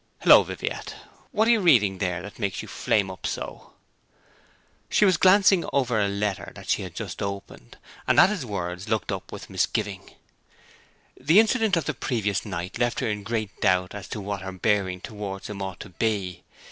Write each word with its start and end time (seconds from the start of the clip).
'Hullo, 0.23 0.41
Viviette, 0.41 0.95
what 1.31 1.47
are 1.47 1.51
you 1.51 1.59
reading 1.59 1.99
there 1.99 2.23
that 2.23 2.39
makes 2.39 2.63
you 2.63 2.67
flame 2.67 3.11
up 3.11 3.27
so?' 3.27 3.73
She 4.89 5.05
was 5.05 5.15
glancing 5.15 5.63
over 5.71 6.01
a 6.01 6.07
letter 6.07 6.51
that 6.55 6.69
she 6.69 6.81
had 6.81 6.95
just 6.95 7.21
opened, 7.21 7.77
and 8.07 8.19
at 8.19 8.31
his 8.31 8.43
words 8.43 8.89
looked 8.89 9.11
up 9.11 9.31
with 9.31 9.47
misgiving. 9.47 10.15
The 11.19 11.39
incident 11.39 11.77
of 11.77 11.85
the 11.85 11.93
previous 11.93 12.47
night 12.47 12.79
left 12.79 12.99
her 13.01 13.07
in 13.09 13.21
great 13.21 13.61
doubt 13.61 13.93
as 13.93 14.07
to 14.07 14.19
what 14.21 14.41
her 14.41 14.51
bearing 14.51 15.01
towards 15.01 15.51
him 15.51 15.61
ought 15.61 15.79
to 15.81 15.89
be. 15.89 16.41